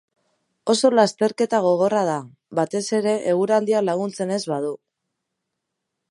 [0.73, 2.15] Oso lasterketa gogorra da,
[2.59, 4.73] batez ere eguraldiak laguntzen ez badu.